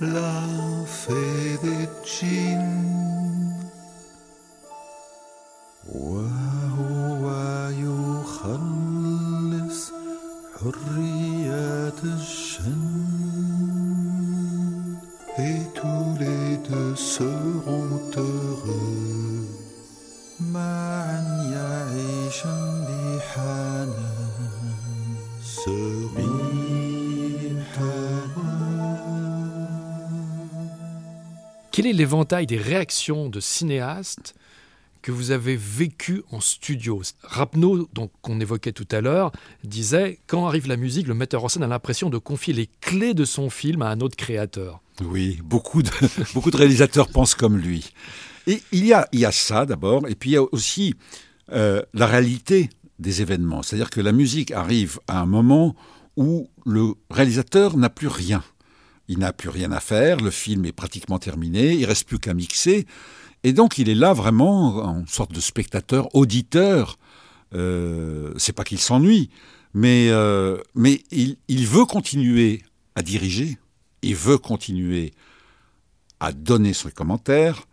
[0.00, 0.36] la
[0.86, 2.84] fée des djinns.
[31.79, 34.35] Quel est l'éventail des réactions de cinéastes
[35.01, 37.01] que vous avez vécu en studio?
[37.23, 39.31] Rapneau, donc qu'on évoquait tout à l'heure,
[39.63, 43.13] disait quand arrive la musique, le metteur en scène a l'impression de confier les clés
[43.13, 44.81] de son film à un autre créateur.
[45.05, 45.89] Oui, beaucoup de,
[46.33, 47.93] beaucoup de réalisateurs pensent comme lui.
[48.45, 50.95] Et il y a, il y a ça d'abord, et puis il y a aussi
[51.53, 53.63] euh, la réalité des événements.
[53.63, 55.77] C'est-à-dire que la musique arrive à un moment
[56.17, 58.43] où le réalisateur n'a plus rien.
[59.09, 62.35] Il n'a plus rien à faire, le film est pratiquement terminé, il reste plus qu'à
[62.35, 62.85] mixer.
[63.43, 66.97] Et donc il est là vraiment en sorte de spectateur, auditeur.
[67.55, 69.31] Euh, c'est pas qu'il s'ennuie,
[69.73, 70.57] mais, euh,
[71.11, 72.61] il, veut continuer
[72.93, 73.57] à diriger,
[74.03, 75.11] il veut continuer
[76.19, 77.67] à donner ses commentaires,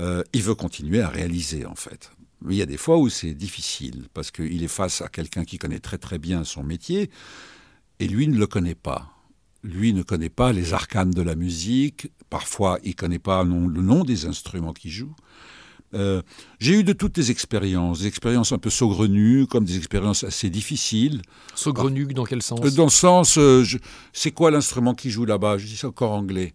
[0.00, 2.10] euh, il veut continuer à réaliser en fait.
[2.50, 5.58] Il y a des fois où c'est difficile, parce qu'il est face à quelqu'un qui
[5.58, 7.08] connaît très très bien son métier,
[8.00, 9.12] et lui ne le connaît pas
[9.62, 13.82] lui ne connaît pas les arcanes de la musique, parfois il ne connaît pas le
[13.82, 15.14] nom des instruments qu'il joue.
[15.94, 16.22] Euh,
[16.58, 20.48] j'ai eu de toutes les expériences, des expériences un peu saugrenues, comme des expériences assez
[20.48, 21.22] difficiles.
[21.54, 22.60] Saugrenues dans quel sens?
[22.60, 23.64] Dans le sens, euh,
[24.12, 25.58] c'est quoi l'instrument qui joue là-bas?
[25.58, 26.52] Je dis ça encore anglais.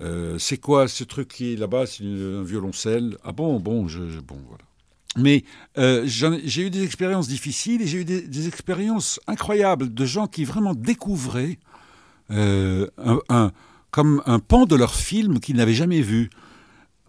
[0.00, 3.18] Euh, c'est quoi ce truc qui est là-bas C'est un violoncelle?
[3.24, 4.64] Ah bon, bon, je, bon, voilà.
[5.18, 5.44] Mais
[6.06, 10.44] j'ai eu des expériences difficiles et j'ai eu des, des, expériences incroyables de gens qui
[10.44, 11.58] vraiment découvraient
[12.32, 12.86] euh,
[13.28, 13.52] un,
[13.90, 16.30] comme un pan de leur film qu'ils n'avaient jamais vu.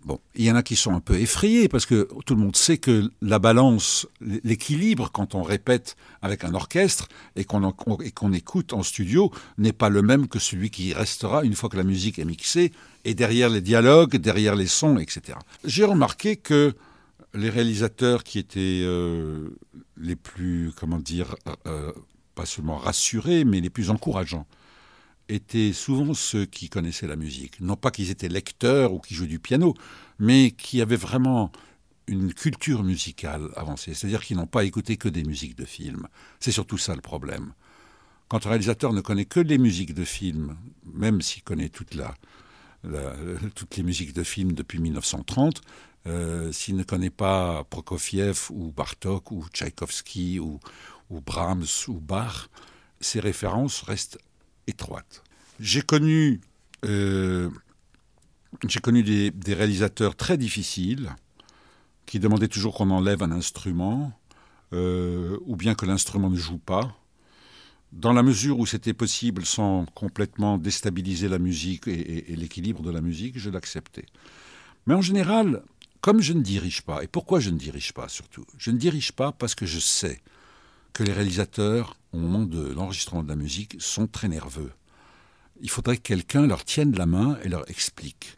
[0.05, 2.57] Bon, il y en a qui sont un peu effrayés parce que tout le monde
[2.57, 7.07] sait que la balance, l'équilibre quand on répète avec un orchestre
[7.38, 11.69] et qu'on écoute en studio n'est pas le même que celui qui restera une fois
[11.69, 12.73] que la musique est mixée
[13.05, 15.38] et derrière les dialogues, derrière les sons, etc.
[15.63, 16.73] J'ai remarqué que
[17.33, 19.49] les réalisateurs qui étaient euh,
[19.97, 21.93] les plus, comment dire, euh,
[22.36, 24.45] pas seulement rassurés, mais les plus encourageants,
[25.29, 27.59] étaient souvent ceux qui connaissaient la musique.
[27.62, 29.73] Non pas qu'ils étaient lecteurs ou qui jouaient du piano,
[30.19, 31.51] mais qui avaient vraiment
[32.07, 36.07] une culture musicale avancée, c'est-à-dire qu'ils n'ont pas écouté que des musiques de films.
[36.39, 37.53] C'est surtout ça le problème.
[38.27, 40.57] Quand un réalisateur ne connaît que les musiques de films,
[40.93, 42.13] même s'il connaît toute la,
[43.55, 45.62] toutes les musiques de films depuis 1930,
[46.05, 50.59] euh, s'il ne connaît pas Prokofiev ou Bartok ou Tchaïkovski ou,
[51.09, 52.49] ou Brahms ou Bach,
[52.99, 54.17] ses références restent
[54.67, 55.23] étroites.
[55.60, 56.41] J'ai connu,
[56.86, 57.49] euh,
[58.82, 61.15] connu des, des, réalisateurs très difficiles
[62.06, 64.17] qui demandaient toujours qu'on enlève un instrument
[64.73, 66.97] euh, ou bien que l'instrument ne joue pas.
[67.91, 72.89] Dans la mesure où c'était possible sans complètement déstabiliser la musique et, et l'équilibre de
[72.89, 74.06] la musique, je l'acceptais.
[74.88, 75.63] Mais en général,
[76.02, 78.45] comme je ne dirige pas, et pourquoi je ne dirige pas surtout?
[78.58, 80.21] Je ne dirige pas parce que je sais
[80.93, 84.71] que les réalisateurs, au moment de l'enregistrement de la musique, sont très nerveux.
[85.62, 88.38] Il faudrait que quelqu'un leur tienne la main et leur explique.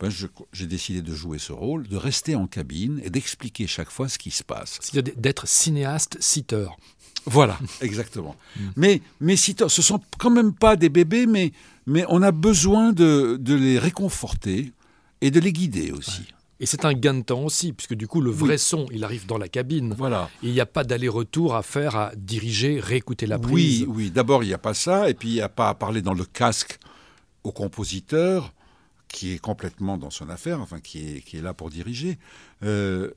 [0.00, 0.10] Ben,
[0.52, 4.18] j'ai décidé de jouer ce rôle, de rester en cabine et d'expliquer chaque fois ce
[4.18, 4.78] qui se passe.
[4.80, 6.76] C'est-à-dire d'être cinéaste, citeur.
[7.26, 8.36] Voilà, exactement.
[8.76, 11.52] mais, mais citeurs, ce sont quand même pas des bébés, mais,
[11.86, 14.72] mais on a besoin de, de les réconforter
[15.20, 16.34] et de les guider aussi.
[16.60, 19.26] Et c'est un gain de temps aussi, puisque du coup, le vrai son, il arrive
[19.26, 19.94] dans la cabine.
[19.96, 20.30] Voilà.
[20.42, 23.82] il n'y a pas d'aller-retour à faire, à diriger, réécouter la prise.
[23.82, 24.10] Oui, oui.
[24.10, 26.14] D'abord, il n'y a pas ça, et puis il n'y a pas à parler dans
[26.14, 26.78] le casque
[27.42, 28.52] au compositeur,
[29.08, 32.18] qui est complètement dans son affaire, enfin, qui est, qui est là pour diriger.
[32.62, 33.10] Euh,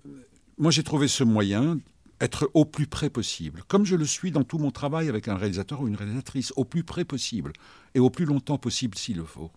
[0.58, 1.78] moi, j'ai trouvé ce moyen
[2.20, 5.36] être au plus près possible, comme je le suis dans tout mon travail avec un
[5.36, 7.54] réalisateur ou une réalisatrice, au plus près possible,
[7.94, 9.52] et au plus longtemps possible s'il le faut.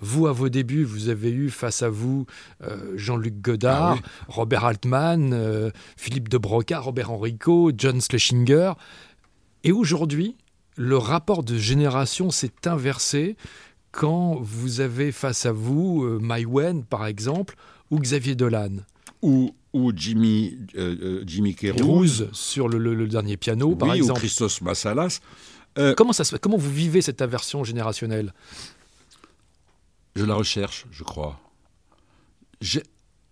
[0.00, 2.26] Vous, à vos débuts, vous avez eu face à vous
[2.62, 8.72] euh, Jean-Luc Godard, ah Robert Altman, euh, Philippe de Broca, Robert Enrico, John Schlesinger.
[9.64, 10.36] Et aujourd'hui,
[10.76, 13.36] le rapport de génération s'est inversé
[13.90, 17.56] quand vous avez face à vous euh, Wen, par exemple,
[17.90, 18.76] ou Xavier Dolan.
[19.22, 21.56] Ou, ou Jimmy, euh, Jimmy
[22.32, 24.18] sur le, dernier piano, par exemple.
[24.18, 25.20] Ou Christos Massalas.
[25.96, 28.34] comment, ça se, comment vous vivez cette inversion générationnelle?
[30.16, 31.38] Je la recherche, je crois.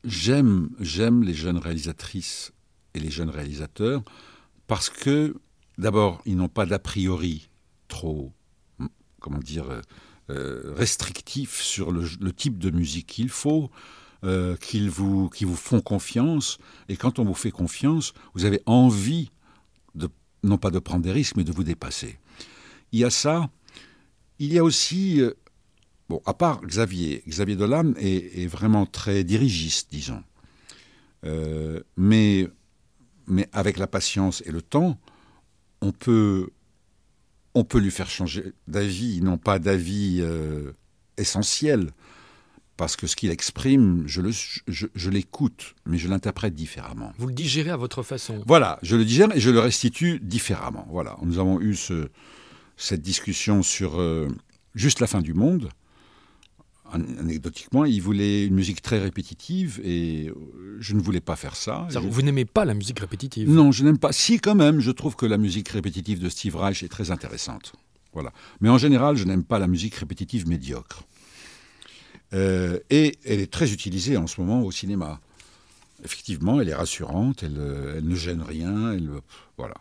[0.04, 2.52] J'aime, j'aime les jeunes réalisatrices
[2.92, 4.02] et les jeunes réalisateurs
[4.66, 5.34] parce que,
[5.78, 7.48] d'abord, ils n'ont pas d'a priori
[7.88, 8.32] trop,
[9.18, 9.80] comment dire,
[10.30, 13.70] euh, restrictif sur le, type de musique qu'il faut,
[14.24, 16.58] euh, qu'ils vous, qui vous font confiance.
[16.90, 19.30] Et quand on vous fait confiance, vous avez envie,
[19.94, 20.08] de,
[20.42, 22.18] non pas de prendre des risques, mais de vous dépasser.
[22.92, 23.48] Il y a ça.
[24.38, 25.32] Il y a aussi euh,
[26.08, 30.22] Bon, à part Xavier, Xavier Dolan est, vraiment très dirigiste, disons.
[31.24, 32.48] Euh, mais,
[33.26, 34.98] mais avec la patience et le temps,
[35.80, 36.50] on peut,
[37.54, 40.72] on peut lui faire changer d'avis, non pas d'avis euh,
[41.16, 41.90] essentiel,
[42.76, 44.30] parce que ce qu'il exprime, je, le,
[44.66, 47.12] je, l'écoute, mais je l'interprète différemment.
[47.18, 48.42] Vous le digérez à votre façon.
[48.46, 50.86] Voilà, je le digère et je le restitue différemment.
[50.90, 52.08] Voilà, nous avons eu ce,
[52.76, 54.28] cette discussion sur euh,
[54.74, 55.70] juste la fin du monde
[56.94, 61.88] anecdotiquement, il voulait une musique très répétitive et euh, je ne voulais pas faire ça.
[61.90, 63.48] Vous n'aimez pas la musique répétitive?
[63.48, 64.12] Non, je n'aime pas.
[64.12, 67.72] Si, quand même, je trouve que la musique répétitive de Steve Reich est très intéressante.
[68.12, 68.32] Voilà.
[68.60, 71.02] Mais en général, je n'aime pas la musique répétitive médiocre.
[72.32, 75.20] Euh, et elle est très utilisée en ce moment au cinéma.
[76.04, 79.10] Effectivement, elle est rassurante, elle, euh, elle ne gêne rien, elle,
[79.56, 79.74] voilà.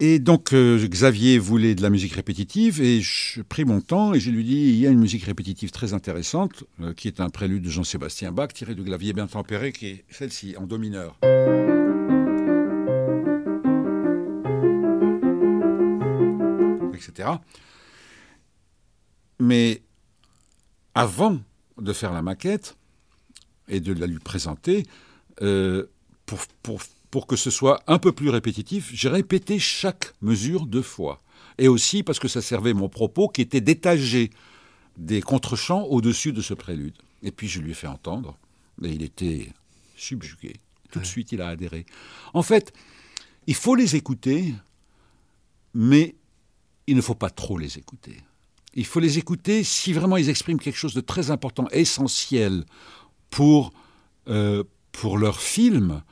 [0.00, 4.20] Et donc euh, Xavier voulait de la musique répétitive et je pris mon temps et
[4.20, 7.28] je lui dis il y a une musique répétitive très intéressante euh, qui est un
[7.28, 11.18] prélude de Jean-Sébastien Bach tiré de clavier bien tempéré qui est celle-ci en do mineur.
[16.94, 17.28] etc.
[19.40, 19.82] Mais
[20.94, 21.40] avant
[21.78, 22.76] de faire la maquette
[23.68, 24.86] et de la lui présenter,
[25.40, 25.86] euh,
[26.62, 26.80] pour
[27.12, 31.20] pour que ce soit un peu plus répétitif, j'ai répété chaque mesure deux fois.
[31.58, 34.30] Et aussi parce que ça servait mon propos qui était d'étager
[34.96, 36.96] des contre-champs au-dessus de ce prélude.
[37.22, 38.38] Et puis je lui ai fait entendre,
[38.82, 39.52] et il était
[39.94, 40.54] subjugué.
[40.90, 41.84] Tout de suite, il a adhéré.
[42.32, 42.72] En fait,
[43.46, 44.54] il faut les écouter,
[45.74, 46.14] mais
[46.86, 48.16] il ne faut pas trop les écouter.
[48.72, 52.64] Il faut les écouter si vraiment ils expriment quelque chose de très important, essentiel
[53.28, 53.74] pour,
[54.28, 56.02] euh, pour leur film,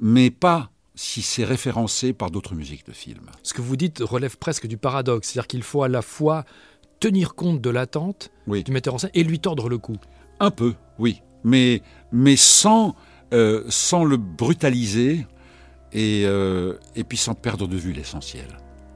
[0.00, 3.26] mais pas si c'est référencé par d'autres musiques de films.
[3.42, 6.44] Ce que vous dites relève presque du paradoxe, c'est-à-dire qu'il faut à la fois
[7.00, 9.96] tenir compte de l'attente du metteur en scène et lui tordre le cou.
[10.40, 11.82] Un peu, oui, mais,
[12.12, 12.94] mais sans,
[13.34, 15.26] euh, sans le brutaliser
[15.92, 18.46] et, euh, et puis sans perdre de vue l'essentiel.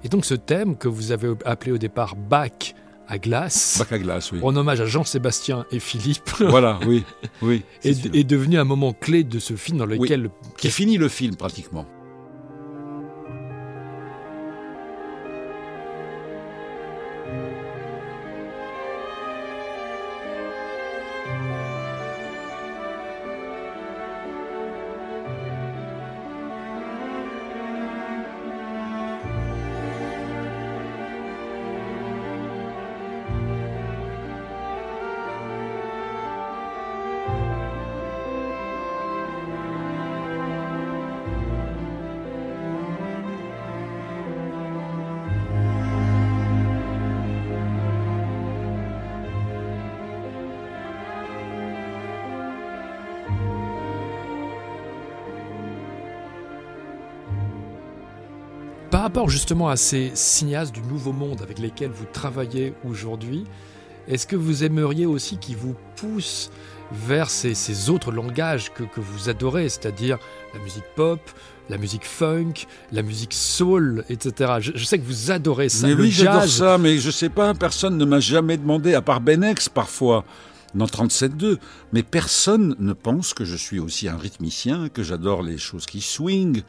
[0.02, 2.74] Et donc ce thème que vous avez appelé au départ Bach
[3.10, 3.76] à glace.
[3.78, 4.38] Bac à glace, oui.
[4.42, 6.30] En hommage à Jean-Sébastien et Philippe.
[6.40, 7.04] Voilà, oui,
[7.42, 7.62] oui.
[7.84, 10.26] est, est, devenu un moment clé de ce film dans lequel...
[10.26, 11.86] Oui, qui finit le film pratiquement.
[59.10, 63.42] Rapport justement à ces cinéastes du nouveau monde avec lesquels vous travaillez aujourd'hui,
[64.06, 66.52] est-ce que vous aimeriez aussi qu'ils vous poussent
[66.92, 70.20] vers ces, autres langages que, vous adorez, c'est-à-dire
[70.54, 71.18] la musique pop,
[71.68, 72.52] la musique funk,
[72.92, 74.58] la musique soul, etc.
[74.60, 75.88] Je, sais que vous adorez ça.
[75.88, 79.20] Mais oui, j'adore ça, mais je sais pas, personne ne m'a jamais demandé, à part
[79.20, 80.24] Benex parfois,
[80.72, 81.58] dans 37.2,
[81.92, 86.00] mais personne ne pense que je suis aussi un rythmicien, que j'adore les choses qui
[86.00, 86.62] swing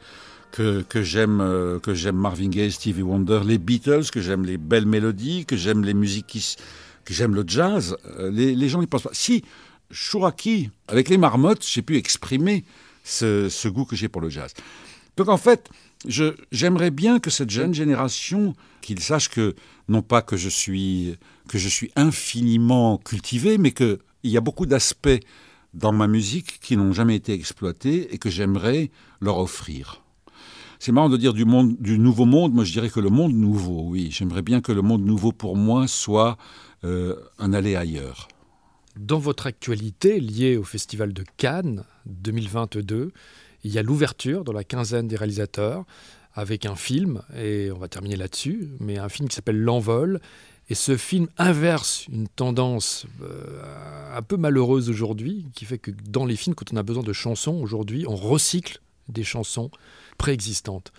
[0.52, 4.58] que, que j'aime euh, que j'aime Marvin Gaye, Stevie Wonder, les Beatles, que j'aime les
[4.58, 6.56] belles mélodies, que j'aime les musiques qui,
[7.04, 7.96] que j'aime le jazz.
[8.18, 9.10] Euh, les, gens n'y pensent pas.
[9.12, 9.42] Si
[9.90, 12.64] Chouraki, avec les marmottes, j'ai pu exprimer
[13.02, 14.52] ce, ce goût que j'ai pour le jazz.
[15.16, 15.68] Donc en fait,
[16.06, 19.54] j'aimerais bien que cette jeune génération, qu'ils sachent que
[19.88, 21.16] non pas que je suis
[21.48, 25.20] que je suis infiniment cultivé, mais qu'il y a beaucoup d'aspects
[25.74, 28.90] dans ma musique qui n'ont jamais été exploités et que j'aimerais
[29.20, 30.01] leur offrir.
[30.84, 32.54] C'est marrant de dire du, nouveau monde.
[32.54, 34.08] Moi, je dirais que le monde nouveau, oui.
[34.10, 36.36] J'aimerais bien que le monde nouveau pour moi soit
[36.82, 38.26] euh, un aller ailleurs.
[38.98, 43.12] Dans votre actualité liée au Festival de Cannes 2022,
[43.62, 45.84] il y a l'ouverture dans la quinzaine des réalisateurs
[46.34, 50.20] avec un film, et on va terminer là-dessus, mais un film qui s'appelle L'Envol.
[50.68, 56.26] Et ce film inverse une tendance euh, un peu malheureuse aujourd'hui, qui fait que dans
[56.26, 59.70] les films, quand on a besoin de chansons aujourd'hui, on recycle des chansons
[60.18, 60.92] préexistante.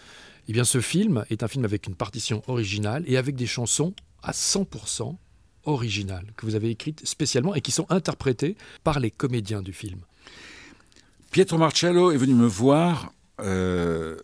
[0.47, 3.93] Eh bien, ce film est un film avec une partition originale et avec des chansons
[4.21, 5.15] à 100%
[5.65, 10.01] originales que vous avez écrites spécialement et qui sont interprétées par les comédiens du film.
[11.31, 14.17] Pietro Marcello est venu me voir euh,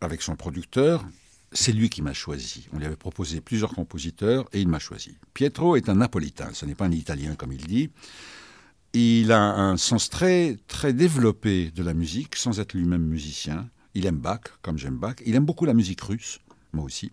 [0.00, 1.04] avec son producteur.
[1.52, 2.66] C'est lui qui m'a choisi.
[2.72, 5.16] On lui avait proposé plusieurs compositeurs et il m'a choisi.
[5.32, 7.90] Pietro est un napolitain, ce n'est pas un italien comme il dit.
[8.98, 13.68] Il a un sens très, très développé de la musique sans être lui-même musicien.
[13.92, 15.16] Il aime Bach, comme j'aime Bach.
[15.26, 16.40] Il aime beaucoup la musique russe,
[16.72, 17.12] moi aussi.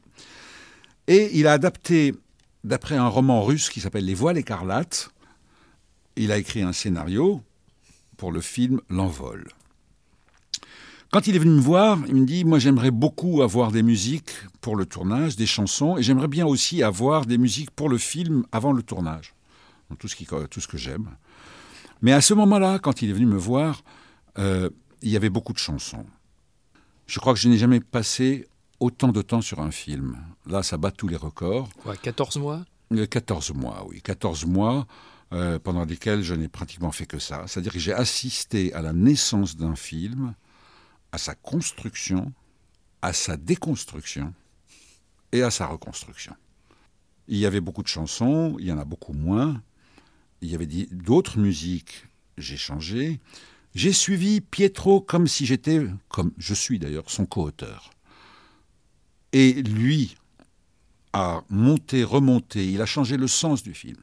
[1.08, 2.16] Et il a adapté,
[2.64, 5.12] d'après un roman russe qui s'appelle Les Voiles écarlates,
[6.16, 7.44] il a écrit un scénario
[8.16, 9.50] pour le film L'Envol.
[11.12, 14.32] Quand il est venu me voir, il me dit Moi, j'aimerais beaucoup avoir des musiques
[14.62, 18.46] pour le tournage, des chansons, et j'aimerais bien aussi avoir des musiques pour le film
[18.54, 19.34] avant le tournage.
[20.00, 21.10] tout, ce qui, tout ce que j'aime.
[22.04, 23.82] Mais à ce moment-là, quand il est venu me voir,
[24.38, 24.70] euh,
[25.02, 26.06] il y avait beaucoup de chansons.
[27.08, 28.46] Je crois que je n'ai jamais passé
[28.82, 30.18] autant de temps sur un film.
[30.46, 31.70] Là, ça bat tous les records.
[31.82, 32.66] Quoi, 14 mois?
[33.10, 34.02] 14 euh, mois, oui.
[34.02, 34.86] 14 mois
[35.32, 37.46] euh, pendant lesquels je n'ai pratiquement fait que ça.
[37.48, 40.34] C'est-à-dire que j'ai assisté à la naissance d'un film,
[41.14, 42.34] à sa construction,
[43.02, 44.34] à sa déconstruction
[45.32, 46.36] et à sa reconstruction.
[47.30, 49.62] Il y avait beaucoup de chansons, il y en a beaucoup moins.
[50.44, 52.06] Il y avait d'autres musiques,
[52.38, 53.22] j'ai changé.
[53.76, 57.92] J'ai suivi Pietro comme si j'étais, comme je suis d'ailleurs, son co-auteur.
[59.32, 60.16] Et lui
[61.14, 63.96] a monté, remonté, il a changé le sens du film.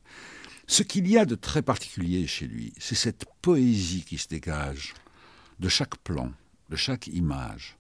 [0.66, 4.94] Ce qu'il y a de très particulier chez lui, c'est cette poésie qui se dégage
[5.58, 6.32] de chaque plan,
[6.70, 7.76] de chaque image,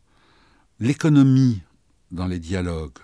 [0.80, 1.62] l'économie
[2.10, 2.98] dans les dialogues,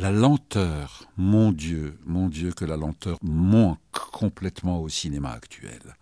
[0.00, 5.94] la lenteur, mon Dieu, mon Dieu que la lenteur manque complètement au cinéma actuel.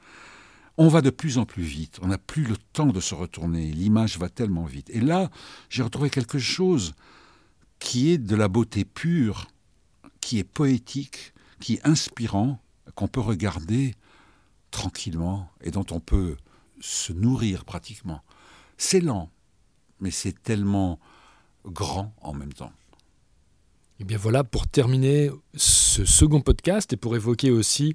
[0.77, 3.73] On va de plus en plus vite, on n'a plus le temps de se retourner,
[3.73, 4.89] l'image va tellement vite.
[4.91, 5.31] Et là,
[5.69, 6.95] j'ai retrouvé quelque chose
[7.81, 9.49] qui est de la beauté pure,
[10.21, 12.61] qui est poétique, qui est inspirant,
[12.95, 13.97] qu'on peut regarder
[14.71, 16.37] tranquillement et dont on peut
[16.81, 18.23] se nourrir pratiquement.
[18.77, 19.29] C'est lent,
[19.99, 21.01] mais c'est tellement
[21.65, 22.73] grand en même temps.
[23.99, 27.95] Et eh bien voilà, pour terminer ce second podcast et pour évoquer aussi,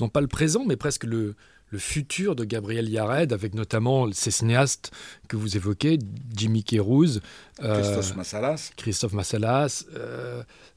[0.00, 1.36] non pas le présent, mais presque le,
[1.70, 4.90] le futur de Gabriel Yared, avec notamment ces cinéastes
[5.28, 6.00] que vous évoquez,
[6.36, 7.20] Jimmy Kérouz,
[7.60, 9.84] Christophe Massalas, Christophe Massalas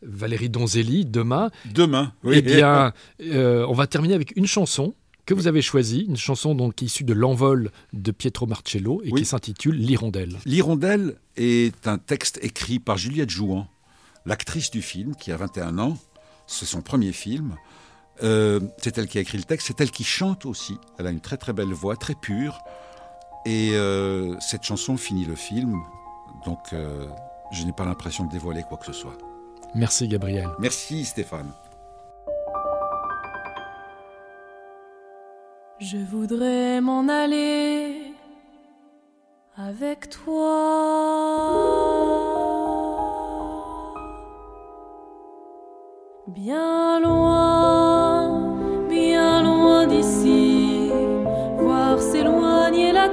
[0.03, 1.49] Valérie Donzelli, demain.
[1.73, 2.35] Demain, oui.
[2.37, 4.93] Eh bien, on va terminer avec une chanson
[5.25, 9.25] que vous avez choisi, une chanson donc issue de L'envol de Pietro Marcello et qui
[9.25, 10.37] s'intitule L'Hirondelle.
[10.45, 13.67] L'Hirondelle est un texte écrit par Juliette Jouan,
[14.27, 15.97] l'actrice du film qui a 21 ans.
[16.45, 17.55] C'est son premier film.
[18.23, 20.77] Euh, c'est elle qui a écrit le texte, c'est elle qui chante aussi.
[20.99, 22.59] Elle a une très très belle voix, très pure.
[23.45, 25.81] Et euh, cette chanson finit le film.
[26.45, 27.07] Donc euh,
[27.51, 29.17] je n'ai pas l'impression de dévoiler quoi que ce soit.
[29.75, 30.49] Merci Gabriel.
[30.59, 31.51] Merci Stéphane.
[35.79, 38.13] Je voudrais m'en aller
[39.57, 40.43] avec toi,
[46.27, 50.91] bien loin, bien loin d'ici,
[51.57, 53.09] voir s'éloigner la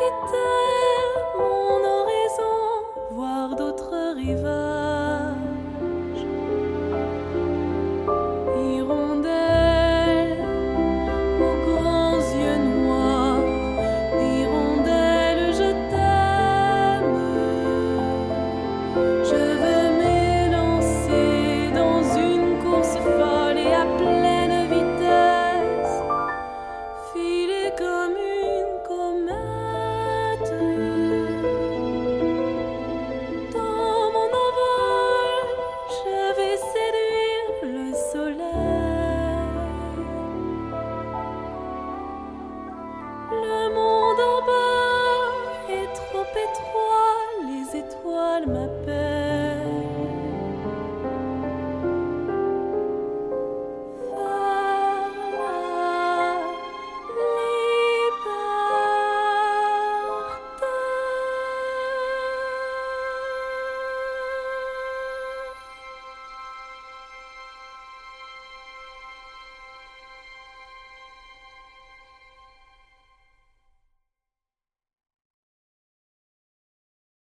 [0.00, 0.69] dois